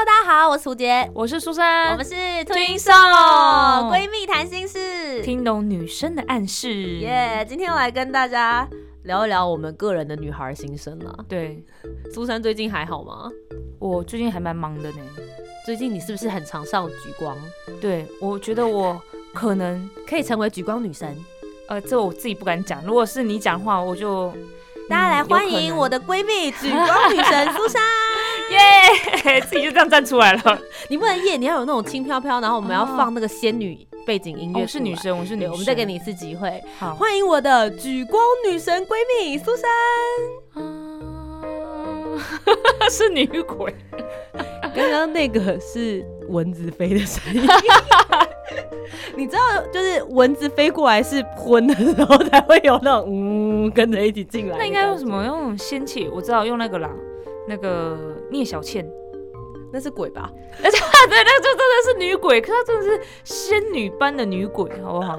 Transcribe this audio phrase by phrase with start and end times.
[0.00, 2.14] Hello，大家好，我是涂杰，我是苏珊，我们是
[2.44, 6.72] 推送闺蜜谈心事，听懂女生的暗示。
[6.98, 7.44] 耶！
[7.48, 8.68] 今天要来跟大家
[9.02, 11.12] 聊一聊我们个人的女孩心声啦。
[11.28, 11.64] 对，
[12.14, 13.28] 苏珊最近还好吗？
[13.80, 14.98] 我最近还蛮忙的呢。
[15.66, 17.36] 最近你是不是很常上举光？
[17.80, 19.02] 对，我觉得我
[19.34, 21.18] 可能可以成为举光女神。
[21.66, 22.84] 呃，这我自己不敢讲。
[22.84, 24.32] 如果是你讲话，我就
[24.88, 27.82] 大家来欢迎我的闺蜜举光女神苏珊。
[28.58, 29.40] 耶！
[29.48, 30.58] 自己就这样站出来了。
[30.88, 34.60] 你不能耶，你要有那种轻飘飘，然后我们要放那个仙女背景音乐。
[34.60, 35.52] 我是女生，我是女生。
[35.52, 36.62] 我们再给你一次机会。
[36.78, 39.64] 好，欢迎我的举光女神闺蜜苏珊。
[42.90, 43.74] 是女鬼。
[44.74, 47.42] 刚刚那个是蚊子飞的声音。
[49.16, 49.40] 你知道，
[49.72, 54.56] 就是蚊子飞过来是昏的时候才会有那种嗯跟着一起进来。
[54.58, 55.24] 那应该用什么？
[55.24, 56.08] 用仙气？
[56.12, 56.88] 我知道用那个啦。
[57.48, 58.86] 那个聂小倩，
[59.72, 60.30] 那是鬼吧？
[60.62, 65.18] 而 且对，那就真的是女鬼，可她真的是仙女般的女鬼，好不好？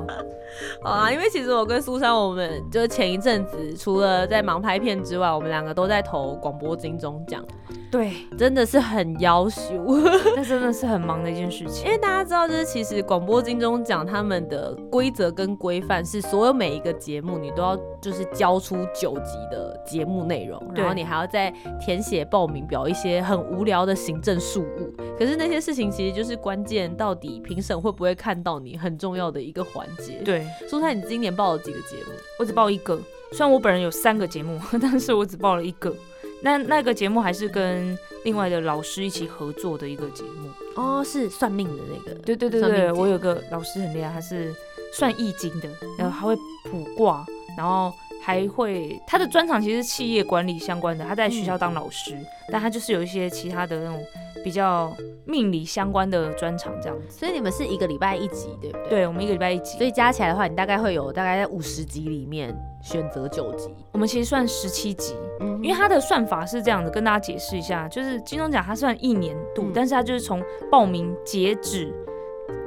[0.81, 7.43] 好啊，因为其实我跟苏珊，我们就是前一阵子除了在忙拍片之外，我们两个都在投广播金钟奖。
[7.91, 9.73] 对，真的是很要求，
[10.35, 11.85] 那真的是很忙的一件事情。
[11.85, 24.93] 因为大家知道，就是其实广播金钟奖他们的规则跟规范是，所有每一个节目你都要就是交出九集的节目内容，然后你还要再填写报名表一些很无聊的行政事物。
[25.17, 30.21] 可是那些事情其实就是关键，到底评审会不会看到你很重要的一个环节。
[30.23, 32.13] 对，苏珊，你今年报了几个节目？
[32.39, 32.99] 我只报一个，
[33.31, 35.93] 虽然我本人有三个节目，但是我只报了一个。
[36.41, 42.17] 那那个节目还是跟另外的老师一起合作的一个节目哦，是算命的那个。
[42.19, 44.55] 对对对对，我有个老师很厉害，他是
[44.93, 45.67] 算易经的，
[45.97, 46.35] 然后他会
[46.71, 47.25] 卜卦，
[47.57, 52.17] 然后还会他的专长其实是企业管理相关的，他在学校当老师，
[52.49, 54.01] 但他就是有一些其他的那种
[54.43, 54.91] 比较
[55.25, 57.07] 命理相关的专场这样子。
[57.09, 58.89] 所以你们是一个礼拜一集，对不对？
[58.89, 62.55] 对，我们一个礼拜一集，所以加起来的话，你大概会有大概在五十集里面。
[62.81, 70.41] 选择九集，我们其实算十七集，嗯，因为它的算法是这样的，跟大家解释一下，就是金钟奖它算一年度，但是它就是从
[70.71, 71.93] 报名截止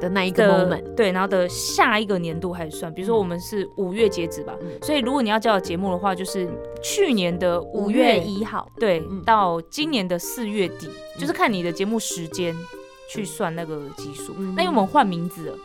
[0.01, 6.49] 的那一个 moment，对，然后的下一个年度开始算，比如说我们是五月截止吧，所以如果你要交的节目的话，就是
[6.83, 10.89] 去年的五月一号，对，到今年的四月底，
[11.19, 12.55] 就是看你的节目时间
[13.09, 14.35] 去算那个基数。
[14.57, 15.57] 那因为我们换名字了，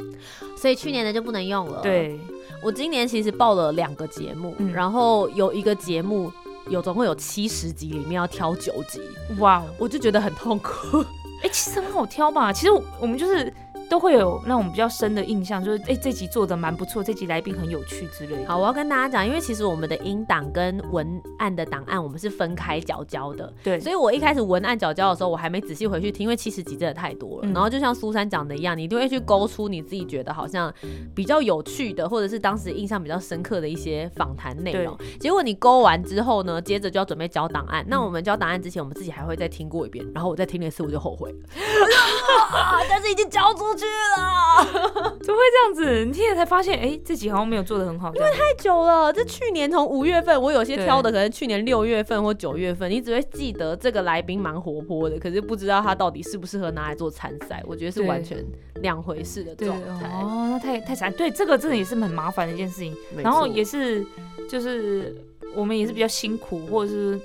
[0.56, 1.82] 所以去年的就不能用了。
[1.82, 2.20] 对。
[2.64, 6.32] 我今年其实报了两个节目，然后有一个节目
[6.70, 9.00] 有总共有七十集，里面要挑九集，
[9.38, 11.00] 哇，我就觉得很痛苦。
[11.44, 12.52] 哎，其实很好挑吧？
[12.52, 13.54] 其实我们就是。
[13.90, 18.44] 都会有那种比较深的印象，就是哎，这集做的蛮不错，这集来宾很有趣之类。
[18.46, 23.54] 好，我要跟大家讲，因为其实我们的音档跟文案的档案，我们是分开缴交的。
[23.64, 27.48] 对，所以我一开始文案缴交的时候，我还没仔细回去听，因为七十集真的太多了。
[27.54, 30.74] 然后就像苏珊讲的一样，你一定会去勾出你自己觉得好像
[31.16, 34.98] 比较有趣的，或者是当时印象比较深刻的一些访谈内容。
[35.20, 37.86] 结果你勾完之后呢，接着就要准备交档案。
[37.88, 40.06] 那我们交档案之前，我们自己还会再听过一遍。
[40.14, 41.38] 然后我再听了一次，我就后悔了。
[42.90, 43.77] 但是已经交出。
[43.78, 44.66] 去了，
[45.22, 46.06] 怎么会这样子？
[46.06, 49.14] 你现在才发现，哎，自己好像没有做的很好，因为太久了。
[49.14, 57.64] 这去年从五月份，我有些挑的可能去年六月份或九月份，你只会记得这个来宾蛮活泼的，可是不知道他到底适不适合拿来做参赛。
[57.68, 58.44] 我觉得是完全
[58.82, 60.08] 两回事的状态。
[60.08, 61.12] 哦，那太太惨。
[61.14, 62.96] 对，这个真的也是很麻烦的一件事情。
[63.16, 64.06] 然后也是，
[64.50, 65.16] 就是
[65.56, 67.20] 我们也是比较辛苦，或者是。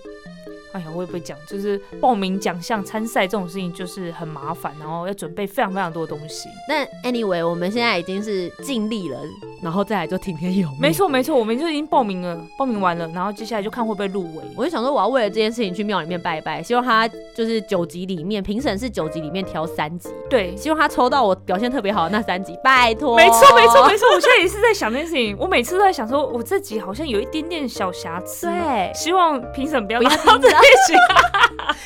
[0.73, 6.49] 哎呀，我也不会讲，就是报名奖项参赛这种事情就是很麻烦，然后要准备非常非常多的东西。
[6.69, 9.19] 那 anyway，我们现在已经是尽力了，
[9.63, 10.81] 然后再来就听天由命。
[10.81, 14.43] 没错没错，我们就已经报名了，报名完了，然后接下来就看会不会入围。
[14.57, 23.17] 我就想说，我要为了这件事情去庙里面拜拜，希望他就是九集里面评审是九集里面挑三集，对，希望他抽到我表现特别好的那三集，拜托。
[23.17, 30.11] 没错没错没错，我现在也是在想这件事情，我每次都在想说，我这集好像有一点点小瑕疵，对，希望评审不要不要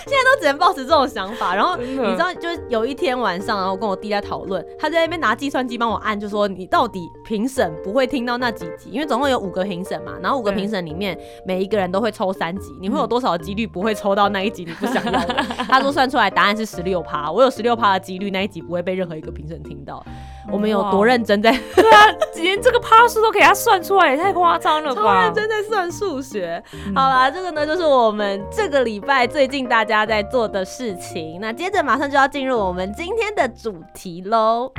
[0.06, 15.34] 现在都只能抱持这种想法，然后你知道，就是有一天晚上，然后跟我弟在讨论，他在那边拿计算机帮我按，就说你到底评审不会听到那几集，因为总共有五个评审嘛，然后五个评审里面每一个人都会抽三集，你会有多少几率不会抽到那一集你不想要的？
[15.68, 20.04] 他说算出来答案是十六趴，我有十六趴的几率那一集不会被任何一个评审听到。
[20.52, 21.50] 我们有多认真在？
[21.74, 25.02] 对啊，连这个趴数都给他算出来，也太夸张了吧！
[25.02, 26.62] 超认真在算数学。
[26.94, 31.40] 好啦，这个呢就是我们这个礼拜最近大家在做的事情。
[31.40, 34.70] 那接着马上就要进入我们今天的主题喽。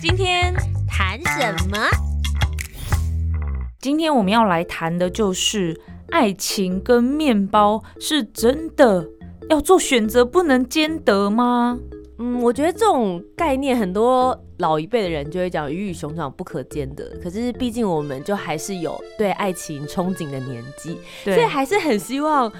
[0.00, 0.54] 今天
[0.88, 1.76] 谈什么？
[3.78, 9.06] 今天我们要来谈的就是爱情跟面包是真的
[9.50, 11.78] 要做选择不能兼得吗？
[12.18, 17.04] 嗯，我觉得这种概念很多老一辈的人就会讲鱼与熊掌不可兼得。
[17.22, 22.50] 可是毕竟我们就还是有对爱情憧憬的年纪，所以还是很希望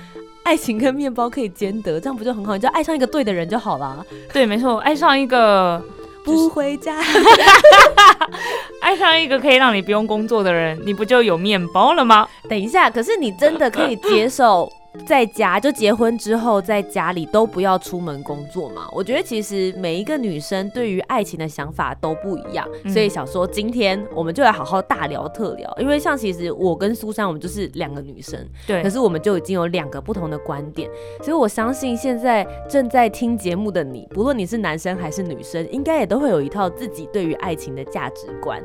[0.42, 2.54] 爱情跟面包可以兼得，这样不就很好？
[2.54, 4.04] 你就爱上一个对的人就好了。
[4.30, 5.82] 对，没错，爱上一个。
[6.24, 6.96] 不回家，
[8.80, 12.26] 爱上一个可以让你不用工作的人，你不就有面包了吗？
[12.48, 14.70] 等一下，可是你真的可以接受？
[15.06, 18.88] 在家就结婚之后，在家里都不要出门工作嘛？
[18.92, 25.72] 我觉得其实每一个女生对于爱情的想法都不一样，所以想说今天我们就来好好大聊特聊。
[25.80, 30.90] 因为像其实我跟苏珊，我们就是两个女生，对，可是我们就已经有两个不同的观点，
[31.22, 38.60] 所以我相信现在正在听节目的你，不论你是男生还是女生，应该也都会有一套自己对于爱情的价值观。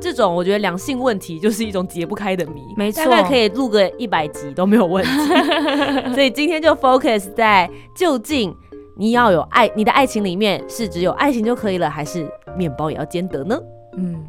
[0.00, 5.10] 这种我觉得两性问题就是一种解不开的谜，没错，大概可以录个一百集都没有问题。
[6.14, 8.54] 所以今天就 focus 在究竟
[8.96, 13.58] 你要有爱，你的爱情里面是只有爱情就可以了，还是面包也要兼得呢？
[13.96, 14.24] 嗯，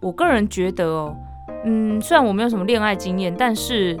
[0.00, 1.16] 我个人觉得哦，
[1.64, 3.98] 嗯，虽然我没有什么恋爱经验，但是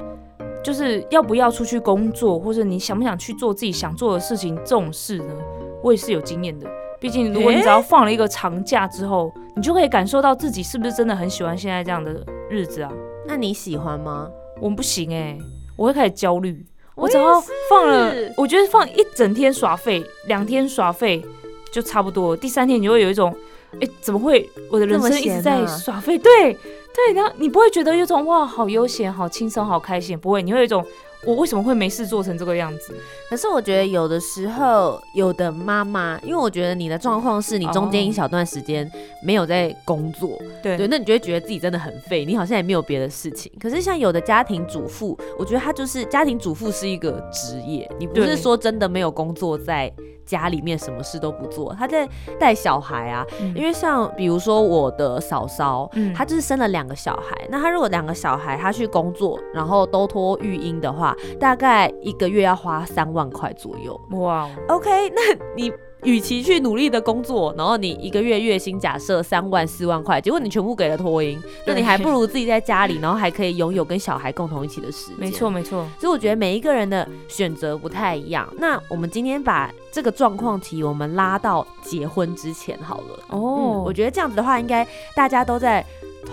[0.62, 5.34] 就是要不要出去工作，或者你想不想去做自己想做的事情这种事呢，
[5.82, 6.68] 我也是有经验的。
[7.00, 12.92] 毕竟如果你只要放了一个长假之后，你就可以感受到自己是不是真的很喜欢现在这样的日子啊？
[13.26, 14.30] 那你喜欢吗？
[14.60, 15.36] 我们不行哎，
[15.76, 16.64] 我会开始焦虑。
[16.94, 17.40] 我只要
[17.70, 21.24] 放了，我觉得放一整天耍废，两天耍废
[21.72, 22.36] 就差不多。
[22.36, 23.34] 第三天你就会有一种，
[23.80, 26.18] 哎，怎么会我的人生一直在耍废？
[26.18, 30.84] 对对，然后你不会觉得有种哇，好悠闲、好轻松、好开心，不会，你会有一种。
[31.24, 32.94] 我为什么会没事做成这个样子？
[33.30, 38.90] 可是我觉得有的时候，有的妈妈，因为我觉得你的状况是你中间一小段时间
[39.22, 43.52] 没有在工作，对对，那你就会觉得自己真的很废，你好像也没有别的事情。
[43.60, 49.92] 可是像有的家庭主妇，我觉得她就是家庭主妇是一个职业，你不是说真的没有工作在。
[50.24, 52.08] 家里面什么事都不做，他在
[52.38, 53.24] 带小孩啊。
[53.54, 57.36] 因为像比如说我的嫂嫂，她就是生了两个小孩。
[57.50, 64.00] 那她如果两个小孩，她去工作，然后都托育婴的话，大概一个月要花三万块左右。
[64.12, 65.22] 哇，OK，那
[65.56, 65.72] 你。
[66.04, 75.16] 与其去努力的工作，然后你一个月月薪假设三万四万块，结果你全部给了托婴，那你还不如自己在家里，然后还可以拥有跟小孩共同一起的时间。
[75.18, 78.48] 没错没错，所以我觉得每一个人的选择不太一样。
[78.58, 83.18] 那我们今天把这个状况题我们拉到结婚之前好了。
[83.28, 85.84] 哦，我觉得这样子的话，应该大家都在。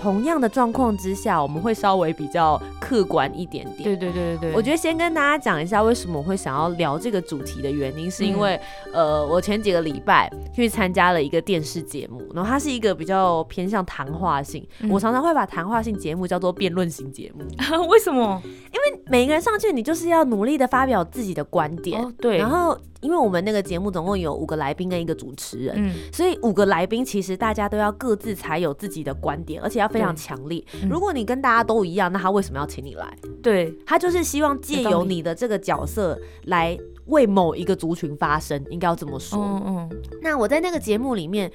[0.01, 3.83] 同样的状况之下，我们会稍微比较客观一点点。
[3.83, 8.59] 对对对对对，我觉得先跟大家讲一下为什么我会想要聊这个主题的原因，是因为
[8.91, 14.67] 呃，我前几个礼拜去参加了一个电视节目，然后它是一个比较偏向谈话性。
[14.89, 17.45] 我常常会把谈话性节目叫做辩论型节目。
[17.87, 18.41] 为什么？
[18.43, 22.11] 因为每个人上去，你就是要努力的发表自己的观点。
[22.19, 22.75] 对，然后。
[23.01, 30.61] 因为我们那个节目总共有五个来宾跟一个主持人，嗯，所以五个来宾其实大家都要各自才有自己的观点，而且要非常强烈。
[30.89, 33.17] 如果你跟大家都一样，那他为什么要请你来？
[33.41, 39.39] 对他就是希望借由你的这个角色来为某一个族群发声，应该要这么说。
[39.39, 40.01] 嗯嗯。
[40.21, 41.51] 那我在那个节目里面，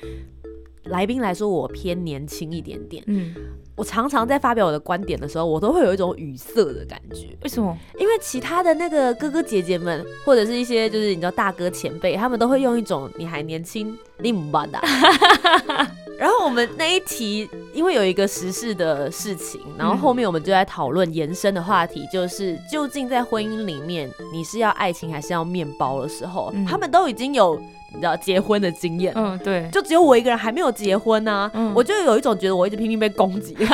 [0.84, 3.34] 来宾来说我偏年轻一点点，嗯。
[3.76, 7.36] 我常常在发表我的观点的时候，我都会有一种语塞的感觉。
[7.42, 7.76] 为什么？
[7.98, 14.78] 因为其他的那个哥哥姐姐们，或者是一些就是你知道大哥前辈，他们都会用一种“你还年轻，你唔办的”。
[16.18, 27.60] 然后我们那一题，因为有一个时事的事情，然后后面我们就在讨论延伸的话题，就是究竟在婚姻里面，你是要爱情还是要面包的时候，他们都已经有。
[27.96, 33.68] 你知道结婚的经验，嗯，对，就只有我一个人还没有结婚呢，我就有一种觉得我一直拼命被攻击， 就呃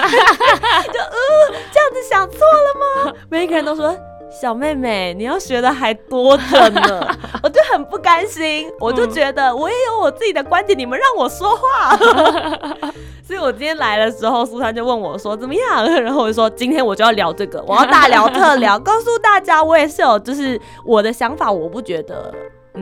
[1.72, 3.14] 这样子想错了吗？
[3.30, 3.96] 每一个人都说
[4.30, 7.18] 小妹妹你要学的还多着呢，
[7.72, 11.96] 很不甘心，我就觉得我也有我自己的观点，你们让我说话，
[13.22, 22.32] 所以我今天来的时候，苏珊就问我说怎么样，然后我就说今天我就要聊这个，我要大聊特聊，告诉大家我也是有就是我的想法，我不觉得。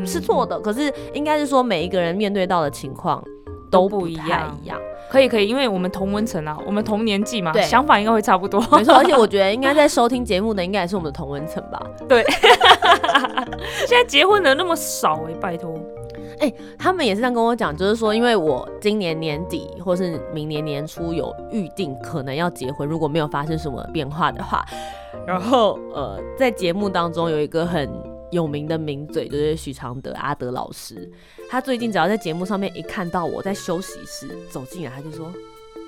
[0.04, 3.24] 是错的，可是应该是说每一个人面对到的情况
[3.70, 4.78] 都不一样一样。
[5.10, 8.60] 可以可以，因为我们同温层啊，我们同年纪嘛，对想法应该会差不多。
[8.72, 11.80] 没错，而且我觉得应该在收听节目的应该也是我们的同温层吧。
[12.08, 12.22] 对
[13.86, 15.74] 现在结婚的那么少哎、拜托。
[16.78, 24.64] 他们也是这样跟我讲，就是说，因为我今年年底或是明年年初有预定可能要结婚，如果没有发生什么变化的话，
[25.26, 27.90] 然后呃，在节目当中有一个很
[28.30, 31.10] 有名的名嘴，就是许常德阿德老师，
[31.48, 35.32] 他最近只要在节目上面一看到我在休息室走进来，他就说：“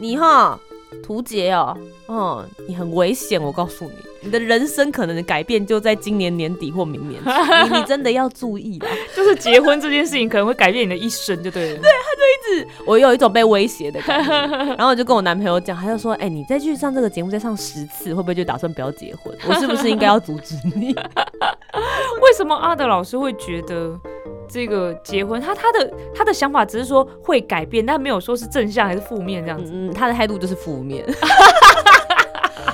[0.01, 0.59] 你哈。”
[1.03, 1.77] 图杰哦，
[2.09, 7.21] 嗯，你很危险，我告诉你，你的人生可能的改变就在今年年底或明年，
[7.71, 8.89] 你你真的要注意啦。
[9.15, 11.79] 就是结婚这件事情可能会改变你的一生，就对了。
[11.81, 14.31] 对，他就一直我有一种被威胁的感觉，
[14.77, 19.37] 然后我就跟我男朋友讲，他就说：“哎、你再去上这个节目，再上十次，会不会就打算不要结婚？
[19.49, 20.95] 我是不是应该要阻止你
[22.21, 23.99] 为什么阿德老师会觉得
[24.51, 29.71] 这个结婚，他他的他的想法只是说会改变，但没有说是正向还是负面这？”样子。
[29.75, 31.05] 嗯，他的态度就是负面。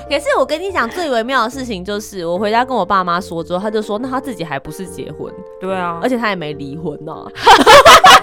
[0.09, 5.29] 可是我跟你讲，最微妙的事情就是，我回家跟我爸妈说之后，他就说：“那他自己还不是结婚，
[5.59, 7.13] 对啊，而且他也没离婚呢、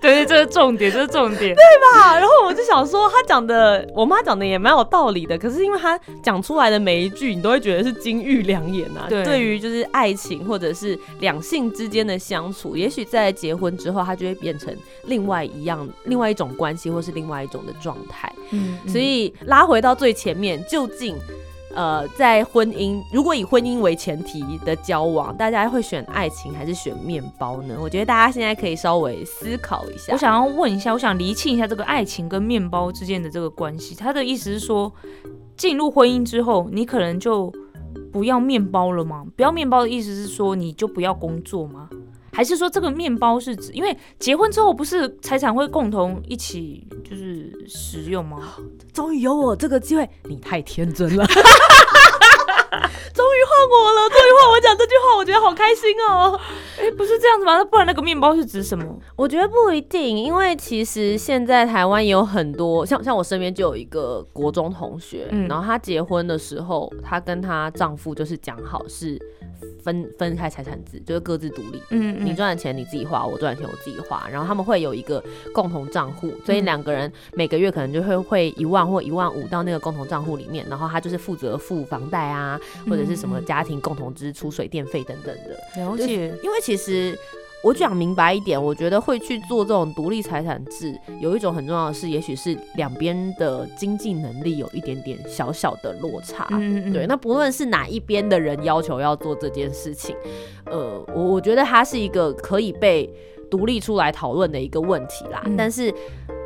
[0.00, 1.54] 对 对，这是重点，这是重点。
[1.54, 1.62] 对
[1.92, 5.36] 吧，然后我就想说，他讲的，我妈讲的也蛮有道理的。
[5.36, 9.06] 可是因为他讲出来的每一句，你都会觉得是金玉良言啊。
[9.08, 14.74] 对对于就是爱情或者是两性之间的相处，也许在结婚之后，它就会变成
[15.04, 18.32] 另外一样、另外一种关系，或是另外一种的状态。
[18.50, 21.16] 嗯，所以拉回到最前面，究竟。
[21.76, 27.76] 呃，在婚姻，如果以婚姻为前提的交往，大家会选爱情还是选面包呢？
[27.78, 30.14] 我觉得大家现在可以稍微思考一下。
[30.14, 33.94] 我想要问一下，我想厘清一下这个爱情跟面包之间的这个关系。
[33.94, 34.90] 他的意思是说，
[35.54, 37.52] 进入婚姻之后，你可能就
[38.10, 39.26] 不要面包了吗？
[39.36, 41.90] 不要面包的意思是说，你就不要工作吗？
[42.36, 48.36] 还是说这个面包是指，因为结婚之后不是财产会共同一起就是使用吗？
[48.92, 51.26] 终于有我这个机会，你太天真了。
[53.14, 56.38] 终于换我了，终于换我讲这句话，我觉得好开心哦。
[56.78, 57.56] 哎、不是这样子吗？
[57.56, 58.84] 那不然那个面包是指什么？
[59.16, 69.18] 我觉得不一定，因为其实现在台湾也有很多，像像我身边就有一个国中同学，嗯然后她结婚的时候，她跟她丈夫就是讲好是
[69.82, 71.82] 分分开财产制，就是各自独立。
[71.90, 75.22] 嗯你赚的钱你自己花，我赚的钱我自己花，然后他们会有一个
[75.54, 85.80] 共同账户，所以嗯两个人每个月可能就会会一万或一万五到那个共同账户里面，然后他就是负责付房贷啊，或者是什么家庭共同支出、水电费等等的。
[85.80, 87.18] 了解，因为其实
[87.62, 96.46] 我讲明白一点，我觉得会去做这种独立财产制，有一种很重要的是，也许是两边的经济能力有一点点小小的落差。
[96.50, 100.14] 嗯嗯对，那不论是哪一边的人要求要做这件事情，
[100.66, 103.12] 呃，我我觉得它是一个可以被
[103.50, 105.42] 独立出来讨论的一个问题啦。
[105.46, 105.92] 嗯但是，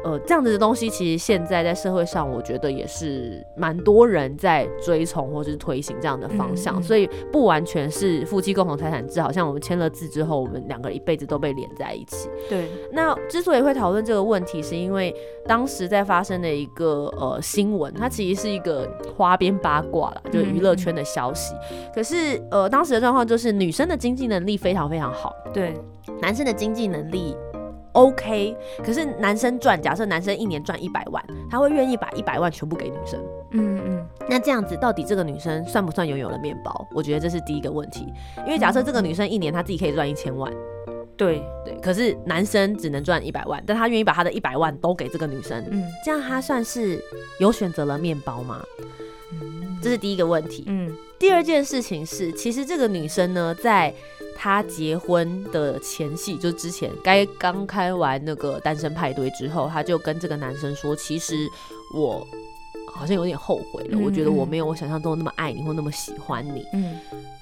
[0.04, 6.80] 呃，这样子的东西其实现在在社会上，我觉得也是蛮多人在追崇或是推行这样的方向，嗯。
[6.80, 12.28] 嗯所以不完全是夫妻共同财产制，好像我们签了字之后，我们两个人一辈子都被连在一起。
[12.48, 15.14] 对，那之所以会讨论这个问题，是因为
[15.46, 21.54] 当时在发生的一个呃新闻，它其实是一个花边八卦啦，就是娱乐圈的消息。
[21.94, 25.74] 可是呃，当时的状况就是女生的经济能力非常非常好，对，
[26.20, 27.36] 男生的经济能力
[27.92, 33.20] OK，可是男生赚，假设男生一年赚一百万，他会愿意把一百万全部给女生。
[33.52, 36.86] 嗯嗯那这样子，到底这个女生算不算拥有了面包？
[36.94, 38.06] 我觉得这是第一个问题，
[38.46, 40.52] 因为假设这个女生一年她自己可以赚一千万。
[41.16, 46.98] 对，对，可是男生只能赚一百万，但他愿意把他的一百万都给这个女生，嗯这样他算是
[47.38, 48.62] 有选择了面包吗？
[49.82, 50.64] 这是第一个问题。
[50.66, 53.92] 嗯第二件事情是，其实这个女生呢，在
[54.42, 61.46] 她结婚的前戏，就之前该刚开完那个单身派对之后，她就跟这个男生说，其实
[61.94, 62.26] 我
[62.90, 64.48] 好像有点后悔了，嗯我觉得我嗯。
[64.48, 66.64] 没有我想象中那么爱你或那么喜欢你。
[66.72, 66.96] 嗯。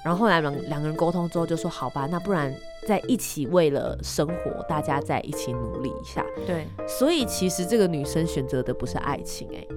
[0.04, 2.52] 然后后来两两个人沟通之后就说，好吧，那不然
[2.88, 6.26] 在一起为了生活，大家在一起努力一下。
[6.44, 9.68] 对，所以其实这个女生选择的不是爱情、欸，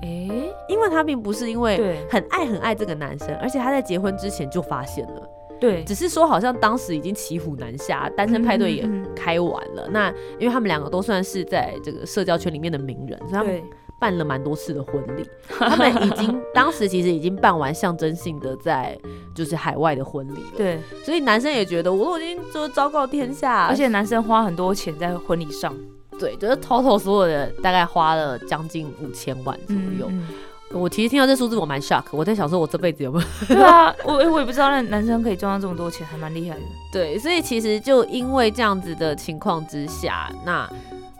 [0.00, 5.28] 哎、因为她并不是因为很爱很爱这个男生，而且她在结婚之前就发现了，
[5.62, 9.88] 对，只是说好像当时已经骑虎难下，单身派对也开完了。
[9.92, 10.08] 那
[10.40, 13.62] 因为他们两个都算是在这个社交圈里面的名人，所以他们，
[14.00, 18.98] 办了蛮多次的婚礼， 他们已经当时其实已经办完象征性的在
[19.36, 20.56] 就是海外的婚礼了。
[20.56, 25.72] 对，所以男生也觉得我都已经就是昭告天下，而且男生花很多钱在婚礼上。
[26.18, 30.06] 对，就是 total 所有的大概花了将近五千万左右。
[30.10, 30.26] 嗯
[30.74, 33.26] 我其实听到这数字我蛮 shock，我在想说我这辈子有没有？
[33.46, 36.62] 对啊，我我也不知道那男生可以赚到这么多钱，还蛮厉害的。
[36.92, 40.68] 对，所以其实就因为这样子的情况之下，那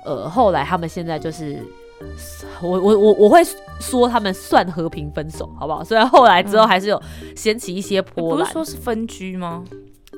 [0.05, 1.63] 呃后来他们现在就是
[2.61, 3.41] 我我我我会
[3.79, 5.85] 说他们算和平分手，好不好？
[5.85, 7.01] 虽然后来之后还是有
[7.37, 9.63] 掀起一些波澜，不是说是分居吗？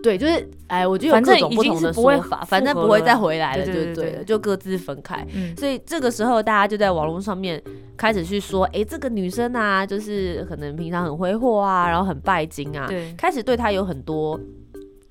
[0.04, 5.26] 对，就是哎，我觉得有各种不同的说法，反正不会再回来了，就对了，就各自分开。
[5.56, 7.60] 所以这个时候，大家就在网络上面
[7.96, 14.38] 开始去说，哎，这个女生啊，就是可能平常很挥霍啊，然后很拜金啊，开始对她有很多。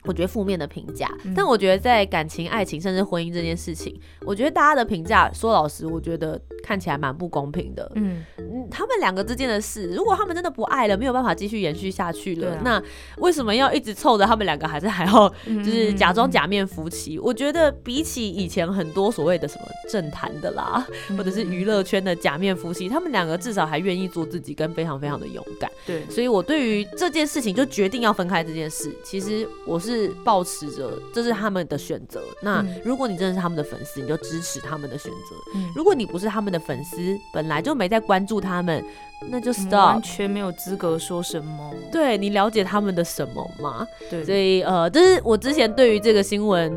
[0.06, 7.90] 我觉得负面的评价，但我觉得在感情、爱情甚至婚姻这件事情，我觉得大家的评价，说老实，我觉得看起来蛮不公平的。
[7.96, 12.84] 嗯嗯，他们两个之间的事，如果他们真的不爱了，没有办法继续延续下去了，那
[13.20, 17.18] 为什么要一直凑着他们两个，还是还要就是假装假面夫妻？
[17.18, 20.86] 我觉得比起以前很多所谓的什么政坛的啦，
[21.18, 25.72] 或者是娱乐圈的假面夫妻，他们两个至少还愿意做自己，跟非常非常的勇敢。
[25.88, 29.93] 对，所以我对于这件事情就决定要分开这件事，其实我是。
[29.94, 32.22] 是保持着，这是他们的选择。
[32.42, 35.60] 那如果你真的是他们的粉丝，你就支持他们的选择。
[35.76, 36.98] 如果你不是他们的粉丝，
[37.34, 38.84] 本来就没在关注他们，
[39.30, 41.74] 那就 stop，完全没有资格说什么。
[41.92, 43.88] 对你了解他们的什么吗？
[44.10, 46.74] 对，所以呃，这是我之前对于这个新闻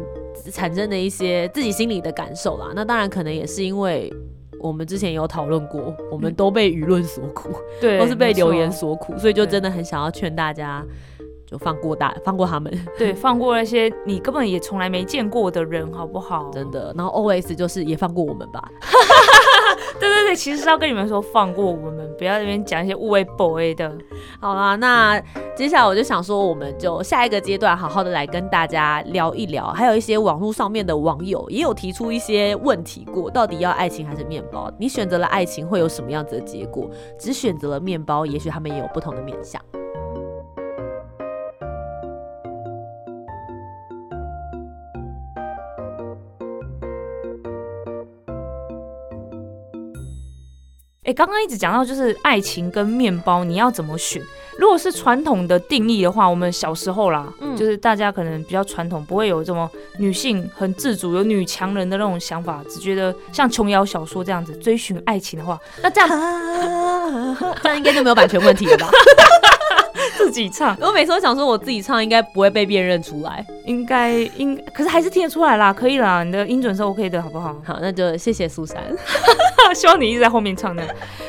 [0.53, 2.73] 产生的一些自己心里的感受啦。
[2.75, 4.13] 那当然可能也是因为
[4.61, 10.85] 我们之前有讨论过，我们都被舆论所苦，对，都是被留言所苦，所以就真的很想要劝大家。
[11.47, 16.51] 就放过大， 放过他们， 对，放过那些你根本也从来没见过的人，好不好？
[16.53, 16.93] 真的。
[16.97, 18.63] 然后 O S 就是也放过我们吧。
[19.99, 23.91] 对对对，其实是要跟你们说放过我们，不要那边讲一些误会 boy 的。
[24.41, 25.19] 好啦，那
[25.55, 34.71] 接下来我就想说，我们就下一个阶段好好的来跟大家聊一聊，还有一些网络上面的网友也有提出一些问题过，到底要爱情还是面包？
[34.79, 36.91] 你选择了爱情会有什么样子的结果？
[37.19, 39.61] 只选择了面包，也许他们也有不同的面相。
[51.07, 54.21] 哎，刚刚一直讲到就是爱情跟面包，你要怎么选？
[54.59, 66.09] 如果是传统的定义的话，我们小时候啦，就是大家可能比较传统，不会有这么女性很自主、有女强人的那种想法，只觉得像琼瑶小说这样子追寻爱情的话，那这样
[67.63, 68.89] 这样应该就没有版权问题了吧？
[70.17, 77.55] 自己唱，我每次都想说我自己唱应该不会被辨认出来，应该应，可是还是听得出来啦，可以啦，你的音准是 OK 的，好不好？
[77.65, 78.83] 好，那就谢谢苏珊，
[79.77, 80.83] 希望你一直在后面唱的。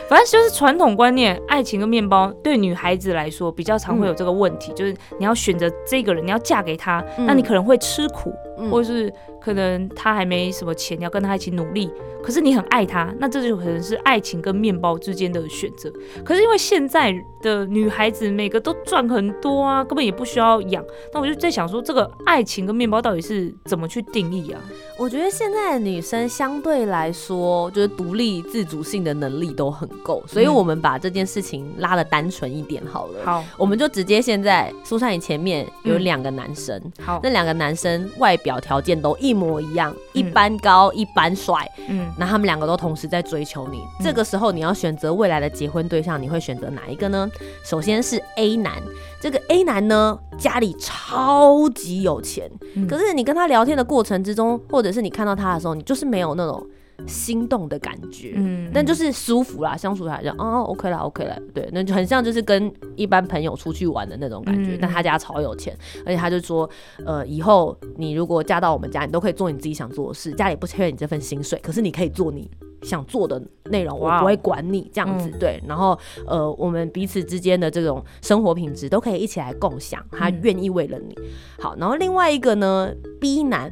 [0.10, 8.33] 反正就是传统观念，爱情跟面包对女孩子来说比较常会有这个问题，就是你要选择这个人，你要嫁给他，那你可能会吃苦，
[8.69, 11.89] 或者是可能他还没什么钱，你要跟他一起努力。
[12.23, 15.89] 可是你很爱他，那这就可能是爱情跟面包之间的选择。
[16.25, 20.83] 可是因为现在的女孩子每个都赚很多啊，根本也不需要养。
[21.13, 24.59] 那我就在想说，这个爱情跟面包到底是怎么去定义啊？
[24.97, 33.23] 我觉得现在的女生相对来说，就是独立自主性的能力都很够，所以我们把这件事情拉的单纯一点好了。
[33.23, 42.10] 好，我们就直接现在苏珊你前面有两个男生，好，那两个男生外表条件都一模一样，一般高，一般帅，嗯。
[42.17, 47.29] 那他们两个都同时在追求你，这个时候你要选择未来的结婚对象，你会选择哪一个呢？
[47.65, 48.81] 首先是 A 男，
[49.19, 52.49] 这个 A 男呢家里超级有钱，
[52.89, 56.65] 可是你跟他聊天的过程之中，或者是你看到他的时候，你就是没有那种
[57.05, 64.77] 心动的感觉，嗯，但就是舒服啦，相处来就，哦，OK 啦，OK 啦，对，那就很像就是跟一般朋友出去玩的那种感觉。
[64.81, 66.69] 但他家超有钱，而且他就说，
[67.05, 72.49] 呃，以后你如果嫁到我们家，你都可以做你自己想做的事，家里不缺你这份薪水，可是你可以做你
[72.81, 75.62] 想做的内容，我不会管你这样子，对。
[75.67, 81.15] 然后，呃，我们彼此之间的这种生活品质都可以一起来共享，他愿意为了你
[81.60, 81.75] 好。
[81.77, 83.71] 然后另外一个呢，B 男。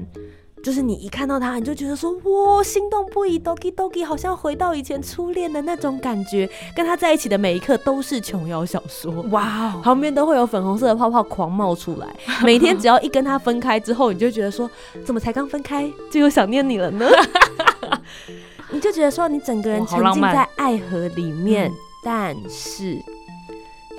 [0.65, 6.49] 就是你一看到他，你就觉得说哇，心动不已，doki doki，好像回到以前初恋的那种感觉。
[6.75, 12.07] 跟他在一起的每一刻都是琼瑶小说，哇，旁边都会有粉红色的泡泡狂冒出来。
[12.43, 14.67] 每天只要一跟他分开之后，你就觉得说，
[15.05, 17.07] 怎么才刚分开就又想念你了呢？
[18.73, 21.71] 你就觉得说，你整个人沉浸在爱河里面，
[22.03, 22.99] 但是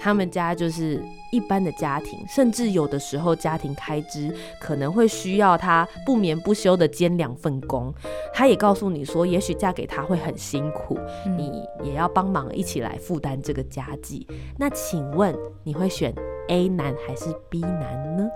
[0.06, 1.02] 他们家就是。
[1.32, 7.92] 一般的家庭，甚至有的时候家庭开支可能会需要他不眠不休的兼两份工。
[8.32, 10.96] 他也告诉你说，也许嫁给他会很辛苦，
[11.36, 14.26] 你也要帮忙一起来负担这个家计。
[14.56, 16.14] 那请问你会选
[16.48, 18.26] A 男还是 B 男呢？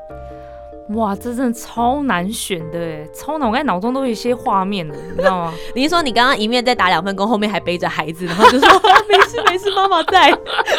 [0.94, 3.48] 哇，这真的超难选的哎，超难！
[3.48, 5.54] 我刚才脑中都有一些画面了，你知道吗？
[5.74, 8.68] 你是说你刚刚一面在打两份工，后面还背着孩子，然后就说
[9.08, 10.30] 没事没事，妈妈在，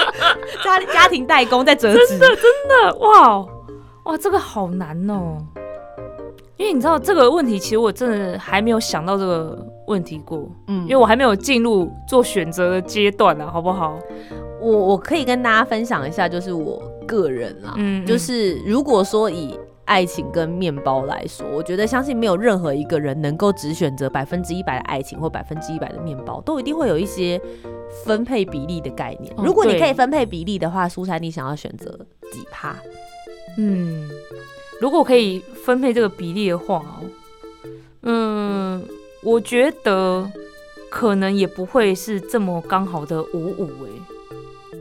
[0.64, 3.40] 家家庭代工在折纸，真的真的哇
[4.06, 5.38] 哇，这个好难哦。
[6.58, 13.98] 因为你知道这个问题，其实我真的还没有想到这个问题过，嗯，因为我还没有进入做选择的阶段呢，好不好？
[14.60, 19.58] 我我可以跟大家分享一下，就是我个人啦，嗯，就是如果说以
[19.92, 27.38] 爱情跟面包来说，我觉得相信没有任何一个人能够只选择百分之一百的爱情或百分之一百的面包，都一定会有一些
[28.06, 29.36] 分配比例的概念。
[29.36, 31.92] 如果你可以分配比例的话，苏珊，你想要选择
[32.32, 32.74] 几趴？
[33.58, 34.10] 嗯。
[34.80, 36.82] 如果可以分配这个比例的话，
[38.04, 38.82] 嗯，
[39.22, 40.32] 我觉得
[40.90, 43.90] 可能也不会是这么刚好的五五哎，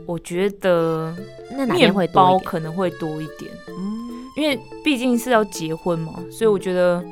[0.07, 1.13] 我觉得
[1.51, 4.00] 那面包可能会多一点，嗯，
[4.35, 7.03] 因为毕竟是要结婚嘛，所以我觉得，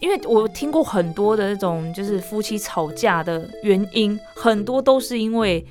[0.00, 5.64] 因为我听过很多的那种就是夫妻吵架的原因，很多都是因为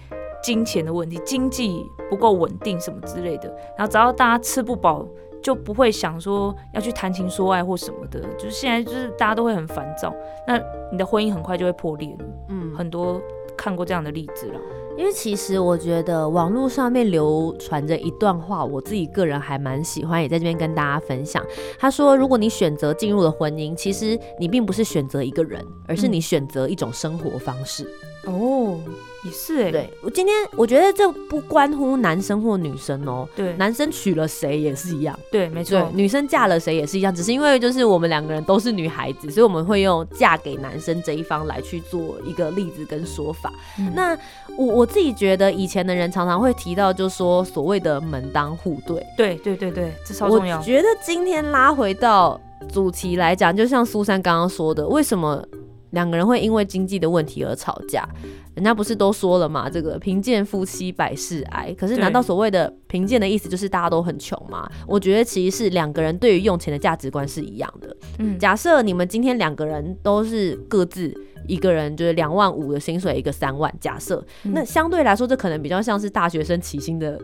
[0.43, 5.07] 金钱的问题，经济不够稳定什么之类的，然后只要大家吃不饱。
[5.43, 10.15] 就不会想说要去谈情说爱或什么的，就是现在就是大家都会很烦躁，
[10.47, 10.57] 那
[10.89, 12.25] 你的婚姻很快就会破裂了。
[12.47, 13.21] 嗯，很多
[13.57, 14.59] 看过这样的例子了。
[14.95, 21.43] 因为其实我觉得网络上面流传着一段话，我自己个人还蛮喜欢，也在这边跟大家分享。
[21.79, 27.87] 他说，如果你选择进入了婚姻，其实你并不是选择一个人，而是你选择一种生活方式。
[28.25, 28.79] 哦。
[29.25, 43.51] 也是哎，对我今天我觉得这不关乎男生或女生哦，对，男生娶了谁也是一样，对，没错，女生嫁了谁也是一样，只是因为就是我们两个人都是女孩子，所以我们会用嫁给男生这一方来去做一个例子跟说法。
[43.95, 44.17] 那
[44.57, 50.57] 我我自己觉得以前的人常常会提到，就说所谓的门当户对，对对对对，这超重要。
[50.57, 52.39] 我觉得今天拉回到
[52.71, 55.43] 主题来讲，就像苏珊刚刚说的，为什么？
[55.93, 58.07] 两个人会因为经济的问题而吵架，
[58.55, 59.69] 人家不是都说了嘛？
[59.69, 61.73] 这个贫贱夫妻百事哀。
[61.73, 64.69] 可是难道所谓的贫贱的意思就是大家都很穷吗？
[64.87, 67.95] 我觉得其实是两个人对于用钱的价值观是一样的。
[68.19, 71.13] 嗯，假设你们今天两个人都是各自
[71.47, 77.19] 一个人就是两万五的薪水，一个三万，假设那相对来说，这可能比较像是大学生起薪的。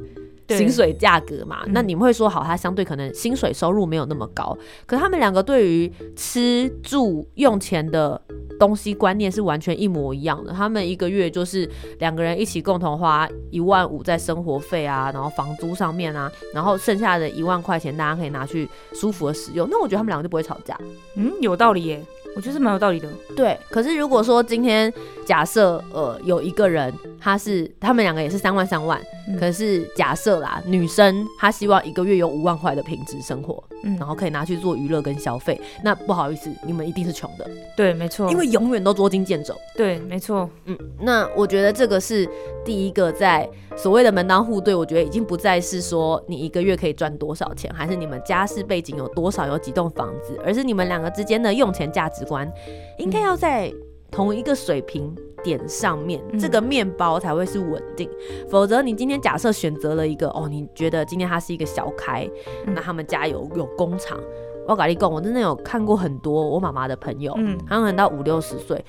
[0.50, 8.20] 薪水价格嘛，那你们会说好，他相对可能薪水收入没有那么高，可他们两个对于吃住用钱的
[8.60, 10.52] 东西观念是完全一模一样的。
[10.52, 19.68] 他们一个月就是两个人一起共同花一万五在生活费啊，然后房租上面啊，然后剩下的一万块钱大家可以拿去舒服的使用。
[19.70, 20.78] 那我觉得他们两个就不会吵架。
[21.16, 22.04] 嗯，有道理耶。
[22.36, 23.58] 我觉得是蛮有道理的，对。
[23.72, 24.94] 可是如果说今天
[25.26, 29.02] 假设呃有一个人，他是他们两个也是三万三万，
[29.38, 42.30] 可是假设啦，女生她希望一个月有五万块的品质生活，嗯，然后可以拿去做娱乐跟消费，那不好意思，你们一定是穷的，对，没错，因为永远都捉襟见肘，对，没错，嗯，那我觉得这个是
[42.64, 43.50] 第一个在。
[43.78, 52.52] 所谓的门当户对，我觉得已经不再是说你一个月可以赚多少钱，还是你们家世背景有多少，有几栋房子，而是你们两个之间的用钱价值观
[52.98, 53.74] 应该要在
[54.12, 58.10] 同一个水平点上面，这个面包才会是稳定。
[58.50, 62.30] 否则，你今天假设选择了一个哦，你觉得今天它是一个小开，
[62.66, 64.20] 那他们家有有工厂，
[64.68, 68.84] 我跟你讲，我真的有看过很多我妈妈的朋友，嗯，他们到五六十岁，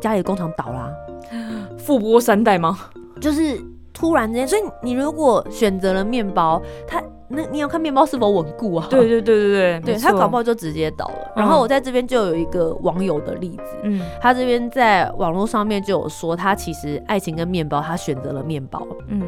[0.00, 0.92] 家里的工厂倒啦，
[1.78, 2.78] 富不过三代吗？
[3.20, 3.58] 就是
[3.92, 8.86] 突然之间，所以你如果选择了面包，它那你要看面包是否稳固啊？
[8.90, 11.32] 对对对对对，对他搞不好就直接倒了。
[11.34, 19.22] 然后我在这边就有一个网友的例子，嗯，他这边在网络上面就有说，他其实爱情跟面包，他选择了面包，嗯。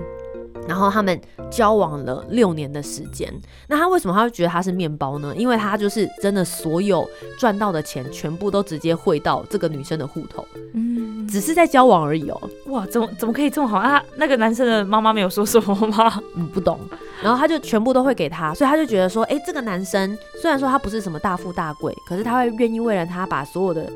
[0.69, 1.19] 然后他们
[1.51, 3.33] 交往了六年的时间，
[3.67, 5.35] 那他为什么他会觉得他是面包呢？
[5.35, 12.51] 因为他就是真的所有赚到的钱全部都直接汇到这个女生的户头，嗯，只是在交往而已哦。
[12.67, 14.05] 哇，怎么怎么可以这么好啊？
[14.17, 16.21] 那个男生的妈妈没有说什么吗？
[16.37, 16.79] 嗯，不懂。
[17.23, 23.91] 然后他就全部都会给他，所以他就觉得说，哎，这个男生虽然说他不是什么大富大贵，可是他会愿意为了他把所有的。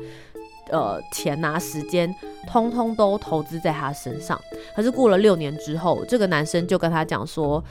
[0.73, 2.13] 呃，钱拿时间，
[2.47, 4.39] 通通都投资在他身上。
[4.75, 7.63] 可是过了六年之后，这个男生就跟他讲说：“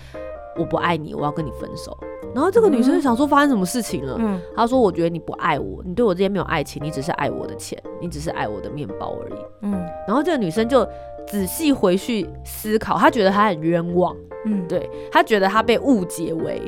[0.56, 1.98] 我不爱你，我要跟你分手。”
[2.32, 9.72] 然后这个女生就想说：“发生什么事情了？”嗯，他说：“我觉得你不爱我，你对我之间没有爱情，你只是爱我的钱，你只是爱我的面包而已。”嗯，
[10.06, 10.88] 然后这个女生就
[11.26, 14.16] 仔细回去思考，她觉得她很冤枉。
[14.46, 16.62] 嗯，对，她觉得她被误解为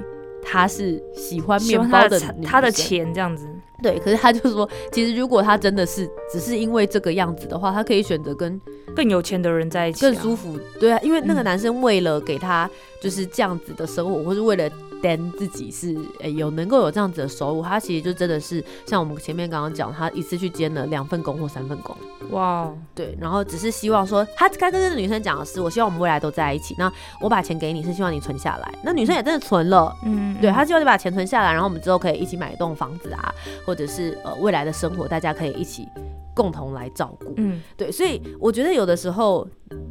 [0.44, 3.48] 她是喜欢面包的，他的钱这样子。
[3.82, 8.58] 对，可是他就说，其实如果他真的是只是因为这个样子的话，他可以选择跟
[8.94, 10.58] 更有钱的人在一起，更舒服。
[10.80, 12.70] 对啊，因为那个男生为了给他
[13.02, 14.70] 就是这样子的生活，或是为了
[15.04, 21.94] stand 自己是诶有能够有这样子的收入，他其实就真的是像我们前面刚刚讲，他一次去兼了两份工或三份工，
[22.30, 26.90] 哇，对，然后只是希望说他该跟这个女生讲的是，我希望我们未来都在一起，那
[27.20, 33.34] 我把钱给你是希望你存下来，那女生也真的存了，嗯，对他希望你把钱存下来，然后我们之后可以一起买一栋房子啊，
[33.66, 35.86] 或者是呃未来的生活大家可以一起。
[36.36, 39.46] 共同来照顾，嗯，对，所以我觉得有的时候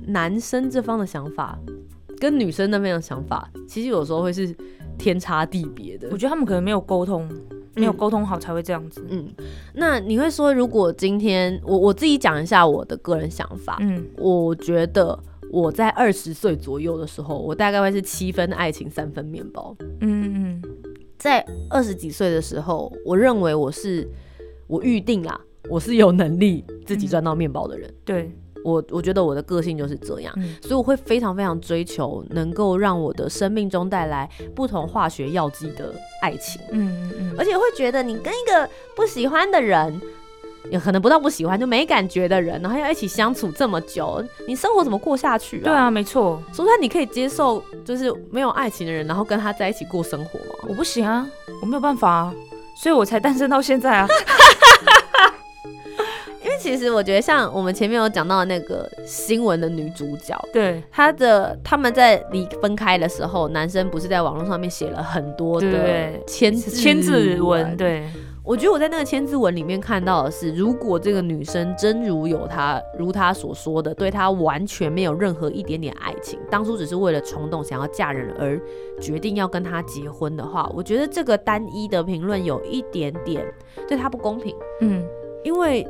[0.08, 1.58] 男生这方的想法
[2.20, 4.54] 跟女生那边的想法，其实有时候会是
[4.98, 6.08] 天差地别的。
[6.12, 7.30] 我觉得他们可能没有沟通，
[7.76, 9.06] 没有沟通好才会这样子。
[9.10, 9.28] 嗯，
[9.74, 15.18] 那你会说，如果今天我我自己讲一下我的个人想法，嗯，我觉得
[15.52, 19.76] 我在二十岁左右的时候，我大概会是七分爱情，三分面包。
[20.02, 20.62] 嗯嗯，
[21.18, 24.10] 在二十几岁的时候，我认为我是
[24.68, 25.40] 我预定啊。
[25.70, 28.30] 我是有能力自己赚到面包的人，对
[28.64, 40.02] 我，我觉得我的个性就是这样，所以我会非常非常追求能够让我的生命中带来不同化学药剂的爱情，嗯嗯嗯，而且会觉得你跟一个不喜欢的人，
[40.72, 45.66] 也可能不到不喜欢就没感觉的人，然后要一起相处这么久，你生活怎么过下去啊？
[45.66, 46.42] 对啊，没错。
[46.54, 50.56] 所以你可以接受就是没有爱情的人，然后跟他在一起过生活吗？
[50.70, 51.28] 我不行啊，
[51.62, 52.34] 我没有办法啊，
[52.82, 54.08] 所以我才单身到现在啊。
[56.64, 67.76] 其实我觉得，像我们前面有讲到的那个新闻的女主角，对她的他们在离分开的时候，男生不是在网络上面写了很多的签签字文？
[67.76, 68.08] 对，
[68.46, 78.58] 我觉得我在那个签字文里面看到的是，如果这个女生真如有她如她所说的，对她完全没有任何一点点爱情，当初只是为了冲动想要嫁人而
[79.02, 83.46] 决定要跟他结婚的话，我觉得这个单一的评论有一点点
[83.86, 84.56] 对她不公平。
[84.80, 85.04] 嗯，
[85.44, 85.86] 因为。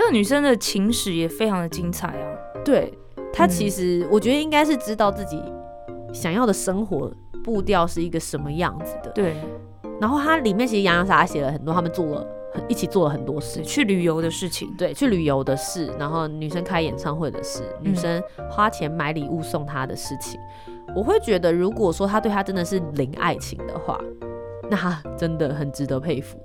[0.00, 2.24] 这个女生的情史也非常的精彩啊！
[2.64, 2.90] 对
[3.30, 5.38] 她其实，我觉得应该是知道自己
[6.10, 7.12] 想要的生活
[7.44, 9.10] 步调是一个什么样子的。
[9.10, 9.36] 对，
[10.00, 12.26] 然后她里面其实洋洋洒洒写了很多，他们做了
[12.66, 20.40] 一起做了很多事，去旅游的事情，对，去旅游的事，然后女生开演唱会的事，女生花钱买礼物送他的事情。
[20.96, 24.00] 我会觉得，如果说他对他真的是零爱情的话，
[24.70, 26.38] 那他真的很值得佩服。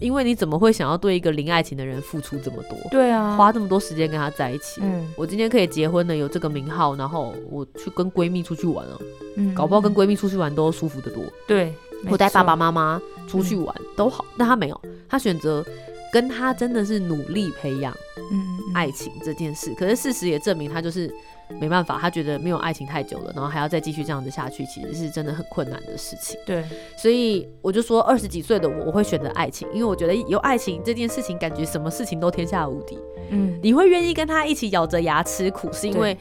[0.00, 2.76] 因为你怎么会想要对一个零爱情的人付出这么多？
[2.90, 4.80] 对啊，花这么多时间跟他在一起。
[4.82, 8.98] 嗯，我今天可以结婚了，有这个名号，然后我去跟闺蜜出去玩了。
[9.36, 11.22] 嗯，搞不好跟闺蜜出去玩都舒服得多。
[11.46, 11.72] 对，
[12.08, 15.64] 我带爸爸妈妈出去玩都好，但他没有，他选择
[16.12, 17.96] 跟他真的是努力培养
[18.32, 19.72] 嗯爱情这件事。
[19.78, 21.14] 可是事实也证明，他就是。
[21.60, 26.38] 没办法，他觉得没有爱情太久了，然后还要再继续这样子下去，其实是真的很困难的事情。
[26.44, 26.64] 对，
[26.96, 32.98] 所以我就说二十几岁的我，我会选择爱情，因为我觉得有爱情这件事情，感觉什么事情都天下无敌。
[33.30, 36.16] 嗯，你会愿意跟他一起咬着牙吃苦，是因为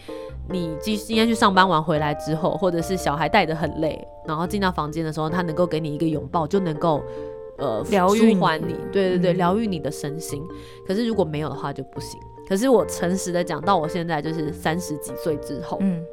[0.49, 7.01] 你今今天去上班完回来之后，或者是小孩带的很累，然后进到房间的时候，他能够给你一个拥抱，就能够
[7.57, 8.39] 呃疗愈你，
[8.91, 10.41] 对对对，疗愈你的身心。
[10.87, 12.19] 可是如果没有的话就不行。
[12.51, 16.05] 可是我诚实的讲，到我现在就是三十几岁之后，嗯，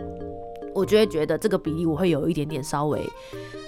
[0.72, 3.00] 我就会觉得这个比例我会有一点点稍微，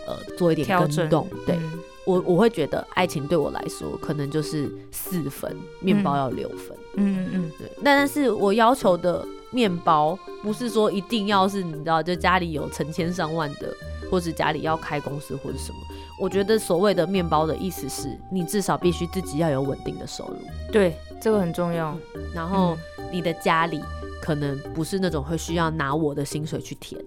[0.06, 1.26] 呃，做一点更动。
[1.44, 1.58] 对
[2.04, 6.78] 我，我会觉得爱情对我来说可能就是四分，面包要六分。
[6.94, 7.68] 嗯嗯，对。
[7.82, 13.74] 但是我要求的面包不是说一定要是你知道，就家里有成千上万的，
[14.10, 15.78] 或是家里要开公司或者什么。
[16.18, 20.36] 我觉得所谓的面包的意思是你至少必须自己要有稳定的收入。
[20.72, 20.94] 对。
[21.22, 21.94] 这个很重要，
[22.34, 22.74] 然后
[23.12, 23.78] 你的家里
[24.22, 26.98] 可能不是那种会需要拿我的薪水去填，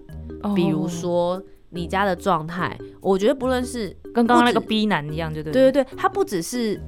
[0.54, 6.80] 比如说你家的状态，我觉得不论是跟刚刚那个 B 男一样，就对，对对对，他不只是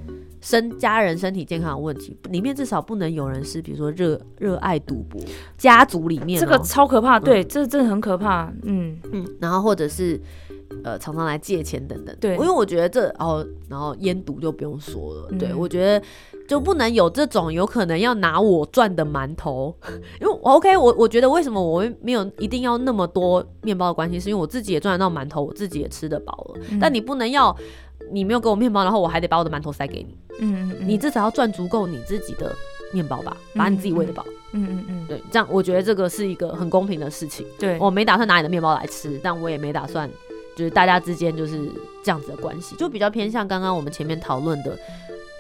[0.47, 5.21] 身家人身体健康的问题，里面至少不能有人是比如说热热爱赌博，
[5.59, 8.97] 家族里面这个超可怕，对，这真的很可怕，嗯。
[9.13, 10.21] 嗯，然后或者是。
[10.83, 16.05] 呃，常常来借钱等等，对，因为我觉得这，哦，然后烟毒就不用说了，对我觉得
[16.49, 19.75] 就不能有这种有可能要拿我赚的馒头，
[20.21, 27.57] 因为我 OK，我我觉得为什么我没有一定要那么多面包的关系，是因为我自己也赚得到馒头，我自己也吃得饱了，但你不能要
[28.11, 32.55] 你没有给我面包，然后我还得把我的馒头塞给你，嗯嗯，你至少要赚足够你自己的
[32.93, 37.79] 面包吧，把你自己喂得饱，嗯嗯嗯，对，这样我觉得这个是一个很公平的事情，对。
[37.79, 40.09] 我没打算拿你的面包来吃，但我也没打算。
[40.57, 41.71] 就是大家之间就是
[42.03, 44.75] 这样子的关系，就比较偏向刚刚我们前面讨论的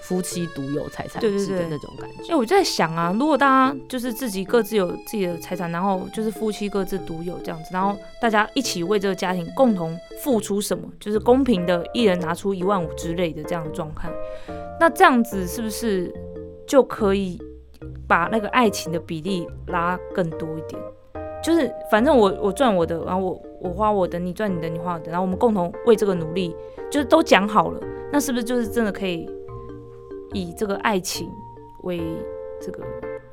[0.07, 2.23] 夫妻独有财产制的那种感觉。
[2.25, 14.09] 因为我在想啊，如果大家就是自己各自有自己的财产，然后就是夫妻各自独有这样子，然后大家一起为这个家庭共同付出什么，就是公平的，一人拿出一万五之类的这样的状态，
[14.79, 16.14] 那这样子是不是
[16.66, 17.40] 就可以
[18.07, 20.81] 把那个爱情的比例拉更多一点？
[21.42, 23.42] 就是反正我我赚我的，然后我。
[23.59, 26.55] 我花我的，你赚你的，你花我的，然后我们共同为这个努力，
[26.90, 27.81] 就是都讲好了，
[28.12, 29.29] 那是不是就是真的可以
[30.37, 31.31] 以这个爱情
[31.83, 32.01] 为
[32.61, 32.83] 这个，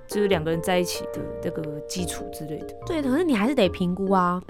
[0.08, 2.74] 就是两个人在一起的这个基础之类的？
[2.86, 4.42] 对，可是你还是得评估啊。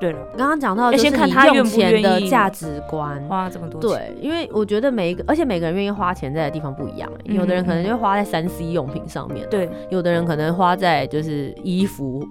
[0.00, 3.22] 对了，刚刚讲到就是你用钱的价值观。
[3.24, 7.10] 花这么多钱，对，因为我觉得每一个，而且每个人愿意花钱在的地方不一样。
[7.26, 12.26] 欸有的人可能就会花在三 C 用品上面，对，有的人可能花在就是衣服、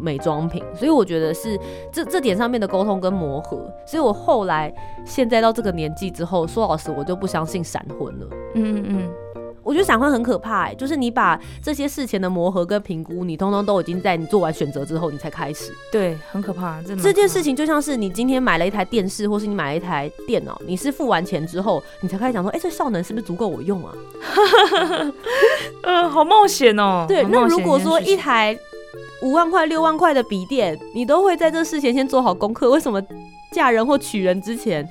[0.00, 1.58] 美妆品，所以我觉得是
[1.92, 3.58] 这这点上面的沟通跟磨合。
[3.86, 4.72] 所以我后来
[5.04, 8.26] 现在到这个年纪之后，说老实，我就不相信闪婚了。
[8.54, 9.10] 嗯嗯嗯，
[9.62, 15.72] 我觉得闪婚很可怕、欸，就是你把这些事前的磨合跟评估，你通通都已经在你做完选择之后，你才开始。
[15.92, 23.92] 对，很可怕，这蛮这件事情就像是你今天买了一台电视，或是你买了一台电脑，你是付完钱之后，你才开始想说，哎、这效能是不是足够我用啊？
[25.82, 27.04] 呃，好冒险哦。
[27.08, 28.58] 对，那如果说一台
[29.22, 33.02] 五万块、六万块的笔电，你都会在这事前先做好功课，为什么
[33.52, 34.86] 嫁人或娶人之前，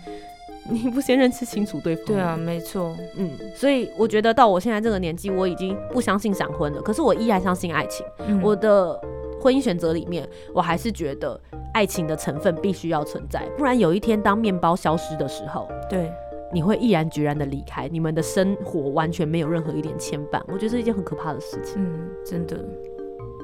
[0.70, 2.06] 你不先认识清楚对方？
[2.06, 8.06] 对啊，，没错，嗯，所以我觉得到我现在这个年纪，我已经不相信闪婚了，可是我依然相信爱情。
[8.28, 9.00] 嗯我的
[9.42, 11.40] 婚姻选择里面，我还是觉得
[11.74, 16.12] 爱情的成分必须要存在，不然有一天当面包消失的时候，对。
[16.54, 21.74] 你会毅然决然的离开，你们的生活完全没有任何一点牵绊，我觉得是一件很可怕的事情。
[21.76, 22.58] 嗯，真的。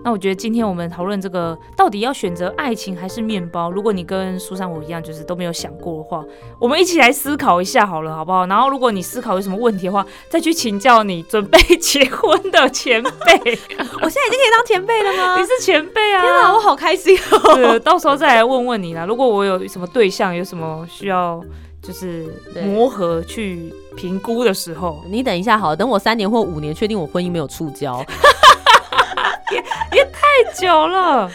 [0.03, 3.71] 那我觉得今天我们讨论这个，到底要选择爱情还是面包？
[3.71, 6.23] 如果你跟苏珊我一样，就是都没有想过的话，
[6.59, 8.45] 我们一起来思考一下好了，好不好？
[8.47, 13.09] 然后如果你思考有什么问题的话，再去请教你准备 结婚的前辈。
[13.39, 15.39] 我现在已经可以当前辈了吗？
[15.39, 16.21] 你是前辈啊！
[16.21, 17.55] 天哪，我好开心哦！
[17.55, 19.05] 对，到时候再来问问你啦。
[19.05, 21.41] 如果我有什么对象，有什么需要
[21.81, 22.27] 就是
[22.65, 28.03] 磨合去评估的时候，你等一下好了，等我三年或五年，确定我婚姻没有触礁。
[30.53, 31.29] 久了。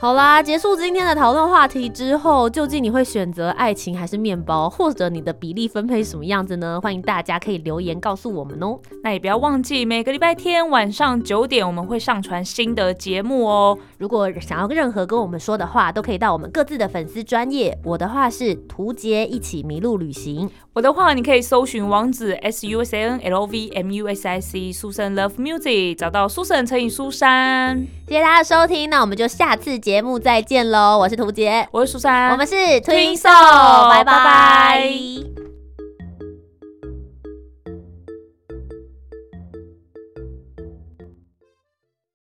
[0.00, 6.78] 好啦，结束今天的讨论话题之后，究竟你会选择爱情还是面包，或者你的比例分配什么样子呢？
[6.82, 8.78] 欢迎大家可以留言告诉我们哦。
[9.02, 13.78] 那也不要忘记，每个礼拜天晚上九点我们会上传新的节目哦。
[13.96, 17.78] 如果想要任何跟我们说的话，都可以到我们各自的粉丝专业。
[17.82, 20.50] 我的话是图杰一起迷路旅行。
[20.74, 25.36] 我的话，你可以搜寻网址 s u s a n l o v m u s i c 苏珊 Love
[25.36, 27.86] Music，找到苏珊乘以苏珊。
[28.06, 30.98] 谢谢大家的收听，那我们就下次节目再见喽。
[30.98, 34.12] 我是图杰，我是苏珊，我们是 Twin Twin Soul，Soul，拜拜。
[34.12, 35.43] 拜拜